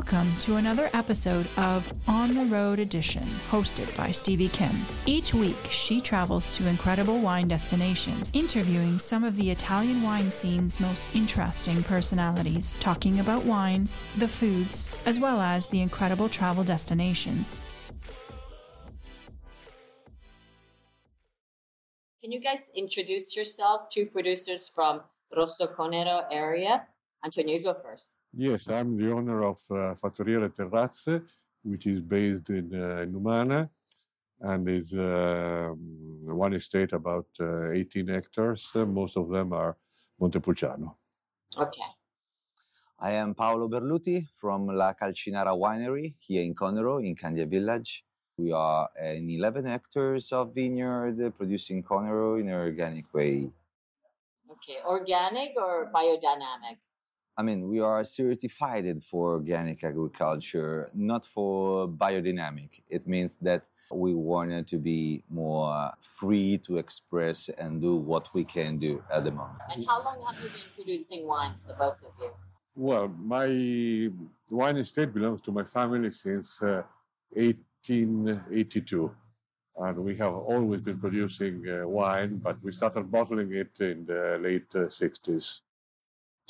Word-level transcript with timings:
Welcome 0.00 0.34
to 0.40 0.56
another 0.56 0.88
episode 0.94 1.46
of 1.58 1.92
On 2.08 2.34
the 2.34 2.46
Road 2.46 2.78
Edition, 2.78 3.22
hosted 3.50 3.94
by 3.98 4.10
Stevie 4.10 4.48
Kim. 4.48 4.72
Each 5.04 5.34
week, 5.34 5.58
she 5.68 6.00
travels 6.00 6.50
to 6.52 6.66
incredible 6.66 7.20
wine 7.20 7.48
destinations, 7.48 8.30
interviewing 8.32 8.98
some 8.98 9.24
of 9.24 9.36
the 9.36 9.50
Italian 9.50 10.02
wine 10.02 10.30
scene's 10.30 10.80
most 10.80 11.14
interesting 11.14 11.82
personalities, 11.82 12.80
talking 12.80 13.20
about 13.20 13.44
wines, 13.44 14.02
the 14.16 14.26
foods, 14.26 14.90
as 15.04 15.20
well 15.20 15.38
as 15.38 15.66
the 15.66 15.82
incredible 15.82 16.30
travel 16.30 16.64
destinations. 16.64 17.58
Can 22.22 22.32
you 22.32 22.40
guys 22.40 22.70
introduce 22.74 23.36
yourself? 23.36 23.90
Two 23.90 24.06
producers 24.06 24.66
from 24.66 25.02
Rosso 25.36 25.66
Conero 25.66 26.24
area. 26.30 26.86
Antonio, 27.22 27.58
you 27.58 27.62
go 27.62 27.74
first. 27.74 28.12
Yes, 28.32 28.68
I'm 28.68 28.96
the 28.96 29.10
owner 29.10 29.42
of 29.42 29.58
uh, 29.70 29.94
Fattoria 29.94 30.40
Le 30.40 30.50
Terrazze, 30.50 31.22
which 31.62 31.86
is 31.86 32.00
based 32.00 32.48
in 32.50 32.72
uh, 32.72 33.04
Numana 33.08 33.68
and 34.40 34.68
is 34.68 34.94
uh, 34.94 35.70
one 35.74 36.54
estate 36.54 36.92
about 36.92 37.26
uh, 37.40 37.70
18 37.72 38.08
hectares. 38.08 38.70
Uh, 38.74 38.86
most 38.86 39.16
of 39.16 39.28
them 39.28 39.52
are 39.52 39.76
Montepulciano. 40.20 40.96
Okay. 41.58 41.82
I 43.00 43.12
am 43.12 43.34
Paolo 43.34 43.68
Berluti 43.68 44.26
from 44.40 44.66
La 44.68 44.92
Calcinara 44.92 45.56
Winery 45.56 46.14
here 46.18 46.42
in 46.42 46.54
Conero, 46.54 47.04
in 47.04 47.16
Candia 47.16 47.46
Village. 47.46 48.04
We 48.36 48.52
are 48.52 48.88
in 49.02 49.28
11 49.28 49.64
hectares 49.64 50.32
of 50.32 50.54
vineyard 50.54 51.34
producing 51.36 51.82
Conero 51.82 52.38
in 52.40 52.48
an 52.48 52.54
organic 52.54 53.12
way. 53.12 53.50
Okay, 54.50 54.78
organic 54.86 55.52
or 55.56 55.90
biodynamic? 55.92 56.78
I 57.36 57.42
mean, 57.42 57.68
we 57.68 57.80
are 57.80 58.04
certified 58.04 59.02
for 59.02 59.32
organic 59.32 59.82
agriculture, 59.84 60.90
not 60.94 61.24
for 61.24 61.88
biodynamic. 61.88 62.82
It 62.88 63.06
means 63.06 63.38
that 63.42 63.62
we 63.90 64.14
wanted 64.14 64.66
to 64.68 64.78
be 64.78 65.24
more 65.28 65.90
free 66.00 66.58
to 66.58 66.78
express 66.78 67.48
and 67.48 67.80
do 67.80 67.96
what 67.96 68.32
we 68.34 68.44
can 68.44 68.78
do 68.78 69.02
at 69.10 69.24
the 69.24 69.32
moment. 69.32 69.58
And 69.74 69.84
how 69.86 70.02
long 70.04 70.24
have 70.26 70.42
you 70.42 70.50
been 70.50 70.60
producing 70.76 71.26
wines, 71.26 71.64
the 71.64 71.74
both 71.74 71.96
of 72.04 72.12
you? 72.20 72.30
Well, 72.76 73.08
my 73.08 74.10
wine 74.48 74.76
estate 74.76 75.12
belongs 75.12 75.40
to 75.42 75.52
my 75.52 75.64
family 75.64 76.10
since 76.12 76.62
uh, 76.62 76.82
1882. 77.30 79.14
And 79.76 79.98
we 79.98 80.16
have 80.16 80.34
always 80.34 80.80
been 80.82 80.98
producing 80.98 81.66
uh, 81.68 81.88
wine, 81.88 82.36
but 82.36 82.62
we 82.62 82.70
started 82.72 83.10
bottling 83.10 83.52
it 83.54 83.80
in 83.80 84.04
the 84.04 84.38
late 84.40 84.72
uh, 84.74 84.88
60s. 84.88 85.60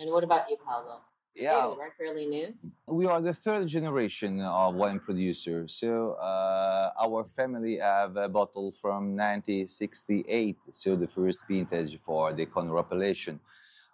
And 0.00 0.10
what 0.10 0.24
about 0.24 0.48
you, 0.48 0.56
Paolo? 0.56 1.02
Yeah, 1.34 1.74
right? 1.78 1.92
Fairly 1.96 2.26
new. 2.26 2.54
we 2.88 3.06
are 3.06 3.20
the 3.20 3.32
third 3.32 3.66
generation 3.68 4.40
of 4.40 4.74
wine 4.74 4.98
producer. 4.98 5.68
So 5.68 6.12
uh, 6.14 6.90
our 7.00 7.24
family 7.24 7.78
have 7.78 8.16
a 8.16 8.28
bottle 8.28 8.72
from 8.72 9.16
1968, 9.16 10.56
so 10.72 10.96
the 10.96 11.06
first 11.06 11.46
vintage 11.46 11.98
for 12.00 12.32
the 12.32 12.46
Conero 12.46 12.80
appellation. 12.80 13.38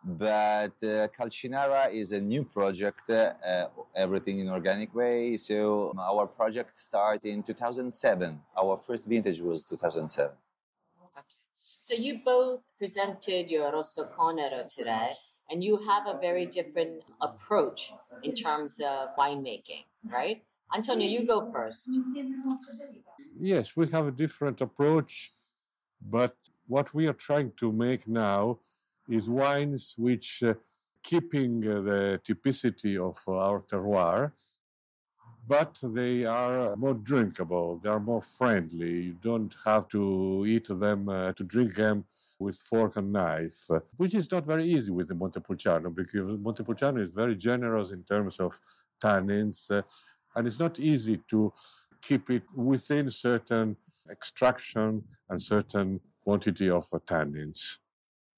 But 0.02 0.76
uh, 0.82 1.08
Calcinara 1.08 1.92
is 1.92 2.12
a 2.12 2.20
new 2.20 2.44
project, 2.44 3.10
uh, 3.10 3.66
everything 3.94 4.38
in 4.38 4.48
organic 4.48 4.94
way. 4.94 5.36
So 5.36 5.92
our 5.98 6.26
project 6.26 6.78
started 6.78 7.28
in 7.28 7.42
2007. 7.42 8.40
Our 8.56 8.76
first 8.76 9.04
vintage 9.04 9.40
was 9.40 9.64
2007. 9.64 10.32
Okay. 10.32 11.20
So 11.82 11.94
you 11.94 12.20
both 12.24 12.60
presented 12.78 13.50
your 13.50 13.72
Rosso 13.72 14.04
Conero 14.04 14.72
today, 14.72 15.10
and 15.50 15.62
you 15.62 15.76
have 15.76 16.06
a 16.06 16.18
very 16.18 16.46
different 16.46 17.02
approach 17.20 17.92
in 18.22 18.34
terms 18.34 18.80
of 18.80 19.14
winemaking, 19.16 19.84
right? 20.10 20.42
Antonio, 20.74 21.08
you 21.08 21.26
go 21.26 21.50
first. 21.52 21.90
Yes, 23.38 23.76
we 23.76 23.88
have 23.88 24.08
a 24.08 24.10
different 24.10 24.60
approach, 24.60 25.32
but 26.00 26.34
what 26.66 26.92
we 26.92 27.06
are 27.06 27.12
trying 27.12 27.52
to 27.58 27.70
make 27.70 28.08
now 28.08 28.58
is 29.08 29.28
wines 29.28 29.94
which, 29.96 30.42
uh, 30.42 30.54
keeping 31.02 31.64
uh, 31.68 31.80
the 31.82 32.20
typicity 32.26 32.98
of 32.98 33.16
our 33.28 33.60
terroir, 33.60 34.32
but 35.46 35.78
they 35.80 36.24
are 36.24 36.74
more 36.74 36.94
drinkable, 36.94 37.78
they 37.80 37.88
are 37.88 38.00
more 38.00 38.20
friendly. 38.20 38.94
You 39.04 39.16
don't 39.22 39.54
have 39.64 39.86
to 39.88 40.44
eat 40.48 40.66
them, 40.68 41.08
uh, 41.08 41.32
to 41.34 41.44
drink 41.44 41.76
them 41.76 42.04
with 42.38 42.56
fork 42.56 42.96
and 42.96 43.12
knife, 43.12 43.68
which 43.96 44.14
is 44.14 44.30
not 44.30 44.44
very 44.44 44.64
easy 44.64 44.90
with 44.90 45.08
the 45.08 45.14
Montepulciano 45.14 45.90
because 45.90 46.38
Montepulciano 46.38 47.00
is 47.02 47.10
very 47.10 47.34
generous 47.34 47.90
in 47.90 48.02
terms 48.04 48.38
of 48.38 48.58
tannins, 49.02 49.70
uh, 49.70 49.82
and 50.34 50.46
it's 50.46 50.58
not 50.58 50.78
easy 50.78 51.20
to 51.28 51.52
keep 52.02 52.30
it 52.30 52.42
within 52.54 53.10
certain 53.10 53.76
extraction 54.10 55.02
and 55.28 55.40
certain 55.40 56.00
quantity 56.22 56.68
of 56.70 56.86
uh, 56.92 56.98
tannins. 57.06 57.78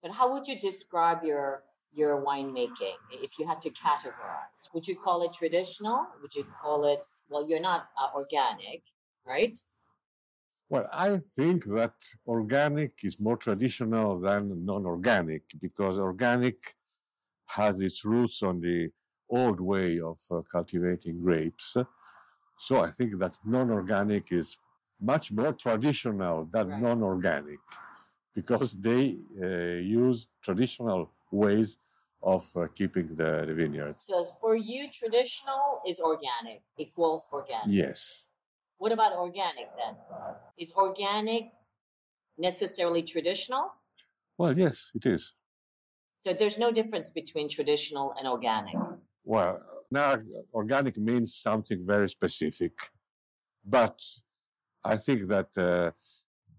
But 0.02 0.12
how 0.12 0.32
would 0.32 0.46
you 0.46 0.58
describe 0.58 1.24
your 1.24 1.64
your 1.92 2.22
winemaking 2.22 2.98
if 3.10 3.38
you 3.38 3.46
had 3.46 3.60
to 3.62 3.70
categorize? 3.70 4.72
Would 4.72 4.86
you 4.86 4.96
call 4.96 5.22
it 5.22 5.32
traditional? 5.32 6.06
Would 6.22 6.34
you 6.34 6.46
call 6.62 6.84
it 6.84 7.04
well? 7.28 7.48
You're 7.48 7.60
not 7.60 7.88
uh, 8.00 8.10
organic, 8.14 8.82
right? 9.26 9.58
Well, 10.70 10.86
I 10.92 11.20
think 11.34 11.64
that 11.64 11.94
organic 12.26 12.92
is 13.02 13.18
more 13.18 13.36
traditional 13.38 14.20
than 14.20 14.64
non-organic 14.66 15.44
because 15.60 15.98
organic 15.98 16.58
has 17.46 17.80
its 17.80 18.04
roots 18.04 18.42
on 18.42 18.60
the 18.60 18.90
old 19.30 19.60
way 19.60 20.00
of 20.00 20.18
uh, 20.30 20.42
cultivating 20.42 21.22
grapes. 21.22 21.76
So 22.58 22.80
I 22.80 22.90
think 22.90 23.18
that 23.18 23.34
non-organic 23.44 24.30
is 24.32 24.58
much 25.00 25.32
more 25.32 25.52
traditional 25.52 26.44
than 26.44 26.68
Right. 26.68 26.82
non-organic 26.82 27.60
because 28.34 28.72
they 28.74 29.18
uh, 29.42 29.80
use 29.80 30.28
traditional 30.42 31.10
ways 31.30 31.78
of 32.22 32.44
uh, 32.56 32.66
keeping 32.74 33.14
the, 33.16 33.44
the 33.46 33.54
vineyards. 33.54 34.04
So 34.04 34.24
for 34.40 34.56
you, 34.56 34.90
traditional 34.90 35.80
is 35.86 36.00
organic 36.00 36.62
equals 36.76 37.28
organic. 37.32 37.68
Yes. 37.68 38.27
What 38.78 38.92
about 38.92 39.12
organic 39.12 39.68
then? 39.76 39.96
Is 40.56 40.72
organic 40.72 41.50
necessarily 42.38 43.02
traditional? 43.02 43.72
Well, 44.38 44.56
yes, 44.56 44.92
it 44.94 45.04
is. 45.04 45.34
So 46.20 46.32
there's 46.32 46.58
no 46.58 46.70
difference 46.72 47.10
between 47.10 47.48
traditional 47.48 48.14
and 48.18 48.26
organic. 48.26 48.76
Well, 49.24 49.60
now 49.90 50.16
organic 50.54 50.96
means 50.96 51.34
something 51.36 51.84
very 51.84 52.08
specific, 52.08 52.72
but 53.64 54.00
I 54.84 54.96
think 54.96 55.28
that 55.28 55.56
uh, 55.58 55.90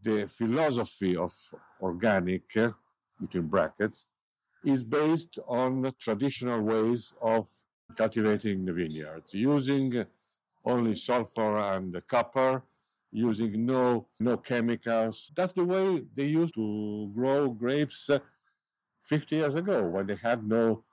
the 0.01 0.27
philosophy 0.27 1.15
of 1.15 1.31
organic, 1.81 2.55
uh, 2.57 2.69
between 3.19 3.47
brackets, 3.47 4.07
is 4.63 4.83
based 4.83 5.39
on 5.47 5.93
traditional 5.99 6.61
ways 6.61 7.13
of 7.21 7.47
cultivating 7.95 8.65
the 8.65 8.73
vineyards, 8.73 9.33
using 9.33 10.05
only 10.69 10.95
sulfur 10.95 11.57
and 11.57 11.95
copper, 12.07 12.63
using 13.11 13.65
no 13.65 14.07
no 14.19 14.37
chemicals. 14.37 15.31
That's 15.35 15.53
the 15.53 15.65
way 15.65 16.03
they 16.15 16.25
used 16.25 16.53
to 16.55 17.11
grow 17.15 17.49
grapes 17.49 18.09
uh, 18.09 18.19
50 19.01 19.35
years 19.35 19.55
ago 19.55 19.83
when 19.87 20.07
they 20.07 20.15
had 20.15 20.43
no 20.43 20.83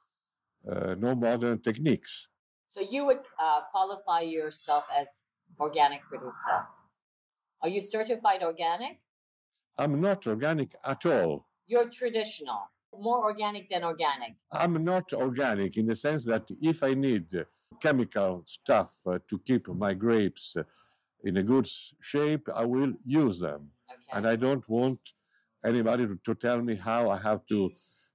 uh, 0.70 0.94
no 0.99 1.14
modern 1.14 1.61
techniques. 1.61 2.28
So 2.69 2.81
you 2.81 3.06
would 3.06 3.25
uh, 3.38 3.61
qualify 3.70 4.20
yourself 4.20 4.84
as 5.00 5.23
organic 5.61 6.02
producer. 6.02 6.67
Are 7.62 7.69
you 7.69 7.81
certified 7.81 8.43
organic? 8.43 9.00
I'm 9.78 10.00
not 10.00 10.26
organic 10.26 10.75
at 10.84 11.05
all. 11.06 11.46
You're 11.67 11.88
traditional, 11.90 12.70
more 12.99 13.25
organic 13.25 13.69
than 13.70 13.84
organic. 13.84 14.34
I'm 14.52 14.84
not 14.84 15.12
organic 15.12 15.76
in 15.76 15.87
the 15.87 15.96
sense 15.96 16.25
that 16.25 16.49
if 16.61 16.82
I 16.82 16.94
need 16.94 17.26
chemical 17.81 18.43
stuff 18.46 18.93
uh, 19.06 19.19
to 19.28 19.38
keep 19.38 19.69
my 19.69 19.94
grapes 19.94 20.56
uh, 20.56 20.62
in 21.25 21.37
a 21.38 21.43
good 21.43 21.69
shape, 22.00 22.49
I 22.55 22.64
will 22.64 22.93
use 23.05 23.40
them. 23.40 23.70
Okay. 23.90 24.19
And 24.19 24.26
I 24.28 24.37
don't 24.37 24.67
want 24.69 25.00
anybody 25.64 26.06
to, 26.06 26.19
to 26.25 26.34
tell 26.34 26.61
me 26.62 26.75
how 26.76 27.11
I 27.11 27.19
have 27.19 27.46
to 27.46 27.70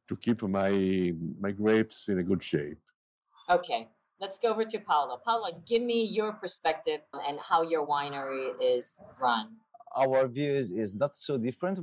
to 0.08 0.16
keep 0.18 0.42
my 0.44 1.14
my 1.40 1.52
grapes 1.52 2.10
in 2.10 2.20
a 2.20 2.24
good 2.24 2.44
shape. 2.44 2.82
Okay, 3.50 3.90
let's 4.20 4.38
go 4.38 4.50
over 4.50 4.66
to 4.66 4.80
Paolo. 4.80 5.20
Paolo, 5.26 5.50
give 5.66 5.82
me 5.82 6.04
your 6.04 6.34
perspective 6.34 7.02
and 7.28 7.40
how 7.40 7.62
your 7.64 7.86
winery 7.86 8.52
is 8.62 9.00
run. 9.20 9.46
Our 9.96 10.28
views 10.28 10.72
is 10.72 10.96
not 10.96 11.16
so 11.16 11.38
different 11.38 11.78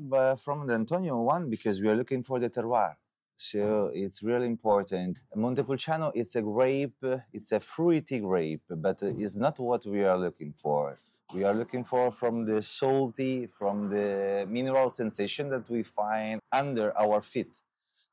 from 0.45 0.67
the 0.67 0.75
Antonio 0.75 1.21
one 1.21 1.51
because 1.51 1.81
we 1.83 1.89
are 1.89 1.97
looking 1.97 2.23
for 2.23 2.39
the 2.39 2.49
terroir. 2.49 2.95
So 3.41 3.93
it's 3.95 4.21
really 4.21 4.47
important. 4.47 5.21
Montepulciano, 5.33 6.11
it's 6.13 6.35
a 6.35 6.43
grape, 6.43 7.05
it's 7.33 7.53
a 7.53 7.61
fruity 7.61 8.19
grape, 8.19 8.65
but 8.69 8.99
it's 9.01 9.37
not 9.37 9.61
what 9.61 9.87
we 9.87 10.03
are 10.03 10.19
looking 10.19 10.53
for. 10.61 10.99
We 11.33 11.45
are 11.45 11.55
looking 11.55 11.85
for 11.85 12.11
from 12.11 12.45
the 12.45 12.61
salty, 12.61 13.47
from 13.47 13.91
the 13.91 14.45
mineral 14.51 14.91
sensation 14.91 15.51
that 15.51 15.71
we 15.71 15.85
find 15.85 16.41
under 16.51 16.93
our 16.99 17.23
feet. 17.23 17.53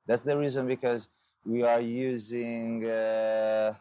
That's 0.06 0.22
the 0.22 0.38
reason 0.38 0.68
because 0.68 1.10
we 1.44 1.64
are 1.64 1.82
using 1.82 2.86
uh, 2.86 3.74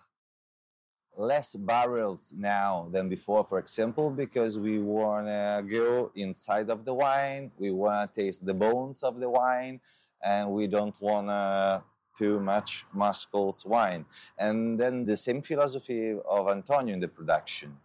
less 1.14 1.56
barrels 1.56 2.32
now 2.34 2.88
than 2.90 3.10
before, 3.10 3.44
for 3.44 3.58
example, 3.58 4.08
because 4.08 4.58
we 4.58 4.78
want 4.78 5.26
to 5.26 5.62
go 5.68 6.10
inside 6.14 6.70
of 6.70 6.86
the 6.86 6.94
wine, 6.94 7.50
we 7.58 7.70
want 7.70 8.14
to 8.14 8.22
taste 8.22 8.46
the 8.46 8.54
bones 8.54 9.02
of 9.02 9.20
the 9.20 9.28
wine, 9.28 9.78
and 10.22 10.50
we 10.50 10.66
don't 10.66 11.00
want 11.00 11.28
uh, 11.28 11.80
too 12.16 12.40
much 12.40 12.86
muscles 12.92 13.64
wine. 13.64 14.04
And 14.38 14.78
then 14.78 15.04
the 15.04 15.16
same 15.16 15.42
philosophy 15.42 16.16
of 16.28 16.48
Antonio 16.48 16.94
in 16.94 17.00
the 17.00 17.08
production. 17.08 17.76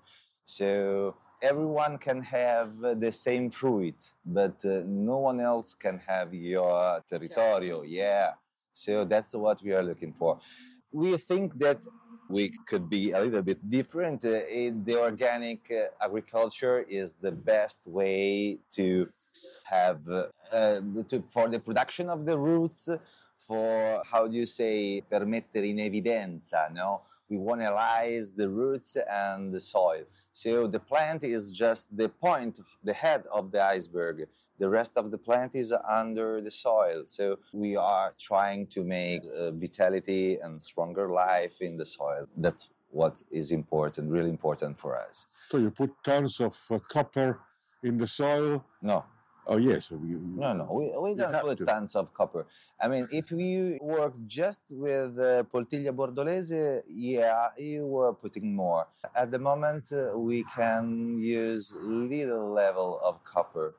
So 0.45 1.15
everyone 1.41 1.97
can 1.97 2.21
have 2.21 2.79
the 2.79 3.11
same 3.11 3.49
fruit, 3.49 4.13
but 4.25 4.63
uh, 4.65 4.83
no 4.87 5.17
one 5.17 5.39
else 5.39 5.73
can 5.73 5.99
have 6.07 6.33
your 6.33 7.01
territorio. 7.09 7.83
Yeah. 7.83 8.33
So 8.73 9.05
that's 9.05 9.33
what 9.33 9.61
we 9.61 9.73
are 9.73 9.83
looking 9.83 10.13
for. 10.13 10.39
We 10.91 11.17
think 11.17 11.57
that 11.59 11.85
we 12.29 12.53
could 12.67 12.89
be 12.89 13.11
a 13.11 13.19
little 13.19 13.41
bit 13.41 13.69
different. 13.69 14.23
Uh, 14.23 14.41
the 14.85 14.97
organic 14.99 15.71
uh, 15.71 16.05
agriculture 16.05 16.85
is 16.87 17.15
the 17.15 17.31
best 17.31 17.81
way 17.85 18.59
to 18.71 19.09
have 19.69 20.01
uh, 20.10 20.81
to, 21.07 21.24
for 21.27 21.48
the 21.50 21.60
production 21.60 22.10
of 22.10 22.25
the 22.25 22.38
roots, 22.38 22.89
for 23.38 24.01
how 24.12 24.27
do 24.27 24.36
you 24.36 24.45
say, 24.45 25.01
permettere 25.10 25.69
in 25.69 25.77
evidenza, 25.77 26.71
no? 26.74 27.01
We 27.30 27.38
want 27.38 27.62
to 27.62 27.68
analyze 27.68 28.31
the 28.31 28.50
roots 28.50 28.98
and 29.07 29.54
the 29.54 29.60
soil. 29.60 30.04
So 30.31 30.68
the 30.68 30.80
plant 30.80 31.24
is 31.24 31.51
just 31.51 31.95
the 31.95 32.10
point, 32.10 32.60
the 32.83 32.94
head 32.94 33.24
of 33.31 33.51
the 33.51 33.63
iceberg. 33.63 34.27
The 34.57 34.68
rest 34.68 34.94
of 34.98 35.12
the 35.12 35.18
plant 35.18 35.56
is 35.56 35.74
under 35.88 36.42
the 36.42 36.51
soil. 36.51 37.04
So 37.06 37.38
we 37.54 37.75
are 37.75 38.13
trying 38.19 38.68
to 38.68 38.83
make 38.83 39.24
uh, 39.25 39.51
vitality 39.51 40.38
and 40.44 40.62
stronger 40.62 41.07
life 41.10 41.62
in 41.62 41.77
the 41.77 41.86
soil. 41.86 42.27
That's 42.36 42.69
what 42.89 43.21
is 43.30 43.51
important, 43.51 44.12
really 44.12 44.31
important 44.31 44.80
for 44.80 44.98
us. 44.98 45.27
So 45.51 45.57
you 45.60 45.69
put 45.69 45.92
tons 46.04 46.39
of 46.42 46.57
uh, 46.71 46.80
copper 46.80 47.39
in 47.83 47.98
the 47.98 48.07
soil. 48.07 48.66
No, 48.81 49.06
Oh 49.51 49.57
yes, 49.57 49.91
no, 49.91 50.53
no, 50.53 50.65
we, 50.71 50.85
we 50.95 51.15
don't 51.15 51.33
have 51.33 51.41
put 51.41 51.57
to. 51.57 51.65
tons 51.65 51.95
of 51.95 52.13
copper. 52.13 52.45
I 52.79 52.87
mean, 52.87 53.07
if 53.11 53.31
you 53.31 53.79
work 53.81 54.13
just 54.27 54.61
with 54.69 55.17
uh, 55.17 55.41
Poltiglia 55.51 55.91
Bordolese, 55.91 56.83
yeah, 56.87 57.47
you 57.57 57.87
were 57.87 58.13
putting 58.13 58.55
more. 58.55 58.85
At 59.15 59.31
the 59.31 59.39
moment, 59.39 59.91
uh, 59.91 60.15
we 60.15 60.43
can 60.55 61.17
use 61.19 61.73
little 61.81 62.53
level 62.53 62.99
of 63.03 63.23
copper, 63.23 63.73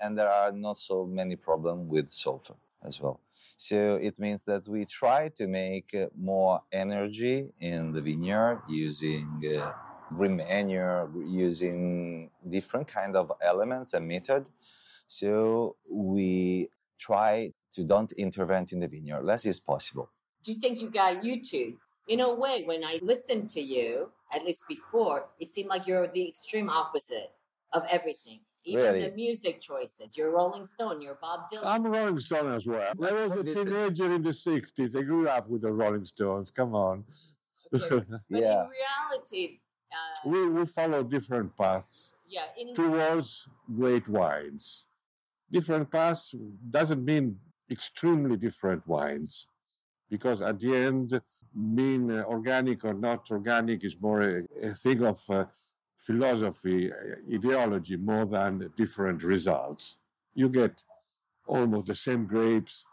and 0.00 0.16
there 0.16 0.30
are 0.30 0.52
not 0.52 0.78
so 0.78 1.04
many 1.04 1.34
problems 1.34 1.90
with 1.90 2.12
sulfur 2.12 2.54
as 2.84 3.00
well. 3.00 3.18
So 3.56 3.96
it 4.00 4.20
means 4.20 4.44
that 4.44 4.68
we 4.68 4.84
try 4.84 5.30
to 5.30 5.48
make 5.48 5.92
uh, 5.94 6.06
more 6.16 6.62
energy 6.70 7.48
in 7.58 7.90
the 7.90 8.00
vineyard 8.00 8.62
using 8.68 9.26
uh, 9.52 9.72
green 10.14 10.36
manure, 10.36 11.10
using 11.26 12.30
different 12.48 12.86
kind 12.86 13.16
of 13.16 13.32
elements 13.42 13.94
and 13.94 14.06
method. 14.06 14.48
So 15.08 15.76
we 15.90 16.68
try 16.98 17.52
to 17.72 17.82
don't 17.82 18.12
intervene 18.12 18.66
in 18.72 18.80
the 18.80 18.88
vineyard 18.88 19.22
less 19.24 19.44
is 19.46 19.58
possible. 19.58 20.10
Do 20.44 20.52
you 20.52 20.60
think 20.60 20.80
you 20.80 20.90
got 20.90 21.22
YouTube? 21.22 21.76
In 22.06 22.20
a 22.20 22.32
way, 22.32 22.62
when 22.64 22.84
I 22.84 22.98
listened 23.02 23.50
to 23.50 23.60
you, 23.60 24.10
at 24.32 24.44
least 24.44 24.64
before, 24.68 25.26
it 25.40 25.48
seemed 25.50 25.68
like 25.68 25.86
you're 25.86 26.06
the 26.08 26.28
extreme 26.28 26.70
opposite 26.70 27.32
of 27.72 27.82
everything. 27.90 28.40
Even 28.64 28.82
Really? 28.82 29.02
the 29.08 29.14
music 29.14 29.60
choices. 29.60 30.16
You're 30.16 30.30
Rolling 30.30 30.66
Stone, 30.66 31.00
you're 31.00 31.18
Bob 31.20 31.48
Dylan. 31.50 31.64
I'm 31.64 31.86
a 31.86 31.90
Rolling 31.90 32.18
Stone 32.18 32.52
as 32.52 32.66
well. 32.66 32.92
I 33.02 33.12
was 33.26 33.38
a 33.40 33.44
teenager 33.44 34.12
in 34.14 34.22
the 34.22 34.30
'60s. 34.32 34.94
I 34.98 35.02
grew 35.02 35.28
up 35.28 35.48
with 35.48 35.62
the 35.62 35.72
Rolling 35.72 36.04
Stones. 36.04 36.50
Come 36.50 36.74
on, 36.74 37.04
Okay. 37.74 38.04
But 38.30 38.40
Yeah. 38.42 38.64
in 38.64 38.70
reality, 38.80 39.60
uh, 39.90 40.28
we 40.28 40.48
we 40.50 40.66
follow 40.66 41.02
different 41.02 41.56
paths 41.56 42.12
yeah, 42.26 42.46
in 42.58 42.74
towards 42.74 43.48
great 43.74 44.06
wines. 44.08 44.86
Different 45.50 45.90
paths 45.90 46.34
doesn't 46.70 47.04
mean 47.04 47.38
extremely 47.70 48.36
different 48.36 48.86
wines, 48.86 49.48
because 50.10 50.42
at 50.42 50.58
the 50.60 50.74
end, 50.74 51.20
being 51.74 52.10
uh, 52.10 52.24
organic 52.24 52.84
or 52.84 52.94
not 52.94 53.30
organic 53.30 53.84
is 53.84 53.96
more 54.00 54.22
a, 54.22 54.42
a 54.62 54.74
thing 54.74 55.02
of 55.02 55.18
uh, 55.30 55.44
philosophy, 55.96 56.92
uh, 56.92 57.34
ideology, 57.34 57.96
more 57.96 58.26
than 58.26 58.70
different 58.76 59.22
results. 59.22 59.96
You 60.34 60.48
get 60.48 60.84
almost 61.46 61.86
the 61.86 61.94
same 61.94 62.26
grapes, 62.26 62.84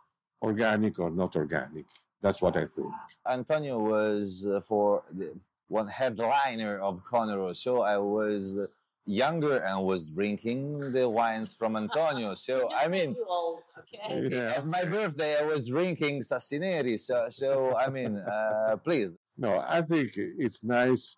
organic 0.41 0.99
or 0.99 1.11
not 1.11 1.35
organic. 1.35 1.85
That's 2.21 2.41
what 2.41 2.55
I 2.57 2.65
think. 2.65 2.91
Antonio 3.27 3.79
was 3.79 4.47
uh, 4.47 4.61
for 4.61 5.03
the 5.11 5.33
one 5.67 5.87
headliner 5.87 6.79
of 6.79 7.03
Conero, 7.03 7.55
so 7.55 7.81
I 7.81 7.97
was 7.97 8.57
uh, 8.57 8.67
younger 9.05 9.57
and 9.57 9.83
was 9.83 10.05
drinking 10.05 10.91
the 10.91 11.07
wines 11.07 11.53
from 11.53 11.75
Antonio. 11.75 12.33
So 12.45 12.67
I 12.73 12.87
mean, 12.87 13.15
you 13.15 13.25
old, 13.27 13.61
okay? 13.79 14.29
Yeah. 14.31 14.57
at 14.57 14.65
my 14.65 14.83
birthday 14.83 15.37
I 15.39 15.43
was 15.43 15.67
drinking 15.67 16.21
Sassi 16.21 16.59
Neri. 16.59 16.97
So, 16.97 17.27
so 17.29 17.75
I 17.75 17.89
mean, 17.89 18.17
uh, 18.17 18.77
please, 18.83 19.13
No, 19.37 19.63
I 19.67 19.81
think 19.81 20.11
it's 20.15 20.63
nice 20.63 21.15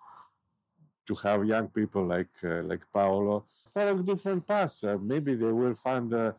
to 1.08 1.16
have 1.16 1.46
young 1.46 1.68
people 1.70 2.06
like 2.06 2.36
uh, 2.44 2.62
like 2.64 2.82
Paolo 2.94 3.46
follow 3.74 3.98
different 4.02 4.46
paths. 4.46 4.84
Uh, 4.84 4.98
maybe 5.02 5.36
they 5.36 5.52
will 5.52 5.76
find 5.76 6.12
a, 6.14 6.36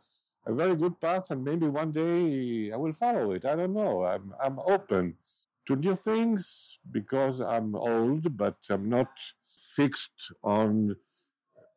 a 0.46 0.52
very 0.52 0.76
good 0.76 1.00
path, 1.00 1.30
and 1.30 1.42
maybe 1.42 1.66
one 1.66 1.90
day 1.90 2.70
I 2.72 2.76
will 2.76 2.92
follow 2.92 3.32
it. 3.32 3.44
I 3.44 3.54
don't 3.56 3.74
know. 3.74 4.04
I'm 4.04 4.34
I'm 4.40 4.58
open 4.58 5.14
to 5.66 5.76
new 5.76 5.94
things 5.94 6.78
because 6.90 7.40
I'm 7.40 7.75
old, 7.75 8.37
but 8.37 8.56
I'm 8.70 8.88
not 8.88 9.08
fixed 9.76 10.32
on 10.42 10.96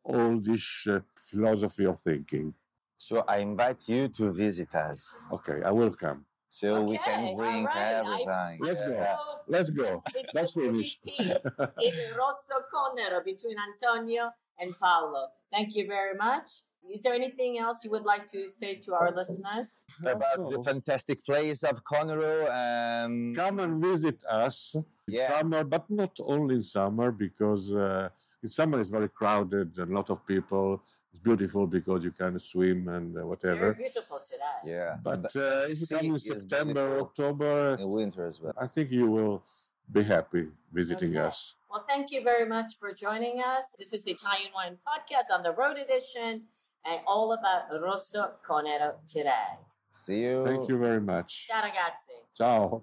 all 0.04 0.38
this 0.40 0.86
uh, 0.88 1.00
philosophy 1.16 1.84
of 1.86 1.98
thinking. 2.00 2.54
so 2.96 3.24
I 3.26 3.38
invite 3.38 3.88
you 3.88 4.08
to 4.18 4.30
visit 4.32 4.74
us. 4.74 5.14
Okay, 5.32 5.58
I 5.64 5.70
will 5.70 5.92
come. 5.92 6.24
So 6.48 6.82
we 6.82 6.98
can 6.98 7.24
all 7.24 7.36
drink 7.38 7.66
right. 7.68 7.94
everything. 8.00 8.58
Let's 8.66 8.80
go. 8.80 8.92
Yeah. 8.92 9.16
Let's 9.48 9.70
go. 9.70 10.02
It's 10.14 10.32
That's 10.34 10.52
the 10.54 10.60
finished. 10.62 11.02
piece 11.02 11.44
in 11.88 11.94
Rosso 12.20 12.56
Conero 12.72 13.24
between 13.24 13.56
Antonio 13.68 14.30
and 14.60 14.70
Paolo. 14.78 15.28
Thank 15.50 15.74
you 15.76 15.86
very 15.86 16.14
much. 16.14 16.48
Is 16.94 17.02
there 17.02 17.14
anything 17.14 17.58
else 17.58 17.84
you 17.84 17.90
would 17.92 18.04
like 18.04 18.26
to 18.34 18.48
say 18.48 18.74
to 18.84 18.92
our 18.94 19.10
listeners? 19.20 19.86
About 20.04 20.50
the 20.50 20.60
fantastic 20.62 21.24
place 21.24 21.62
of 21.62 21.82
Conero 21.84 22.48
and 22.50 23.34
come 23.34 23.58
and 23.60 23.80
visit 23.82 24.22
us 24.28 24.74
in 24.74 24.84
Yeah. 25.06 25.30
summer, 25.38 25.62
but 25.64 25.88
not 25.88 26.12
only 26.20 26.56
in 26.56 26.62
summer 26.62 27.10
because 27.12 27.72
uh, 27.72 28.08
in 28.42 28.48
summer 28.48 28.80
it's 28.80 28.90
very 28.90 29.08
crowded 29.08 29.76
and 29.78 29.90
a 29.90 29.94
lot 29.94 30.10
of 30.10 30.26
people. 30.26 30.82
It's 31.12 31.20
beautiful 31.20 31.66
because 31.66 32.02
you 32.04 32.10
can 32.10 32.38
swim 32.38 32.88
and 32.88 33.14
uh, 33.16 33.28
It's 33.32 33.44
very 33.44 33.54
whatever. 33.56 33.74
beautiful 33.74 34.18
today. 34.24 34.58
yeah, 34.64 34.96
But 35.02 35.26
uh, 35.36 35.66
if 35.68 35.78
you 35.80 35.86
come 35.96 36.06
in 36.06 36.18
September, 36.18 36.72
beautiful. 36.88 37.06
October, 37.06 37.76
in 37.78 37.88
winter 37.90 38.26
as 38.26 38.40
well. 38.40 38.54
I 38.58 38.66
think 38.66 38.90
you 38.90 39.10
will 39.10 39.44
be 39.90 40.02
happy 40.02 40.48
visiting 40.72 41.10
Okay. 41.10 41.26
us. 41.26 41.56
Well, 41.70 41.84
thank 41.86 42.10
you 42.10 42.22
very 42.22 42.46
much 42.48 42.78
for 42.80 42.92
joining 42.94 43.40
us. 43.42 43.76
This 43.78 43.92
is 43.92 44.04
the 44.04 44.12
Italian 44.12 44.50
Wine 44.54 44.78
Podcast 44.88 45.28
on 45.34 45.42
the 45.42 45.52
Road 45.52 45.76
Edition 45.76 46.42
and 46.84 47.00
all 47.06 47.32
about 47.34 47.64
Rosso 47.80 48.32
Conero 48.46 48.94
today. 49.06 49.58
See 49.90 50.22
you. 50.22 50.44
Thank 50.44 50.68
you 50.70 50.78
very 50.78 51.00
much. 51.00 51.46
Ciao 51.46 51.60
ragazzi. 51.62 52.16
Ciao. 52.34 52.82